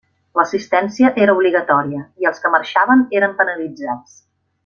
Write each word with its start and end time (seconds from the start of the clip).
L'assistència 0.39 1.11
era 1.25 1.35
obligatòria, 1.35 2.01
i 2.25 2.29
els 2.31 2.41
que 2.45 2.53
marxaven 2.55 3.05
eren 3.21 3.39
penalitzats. 3.43 4.19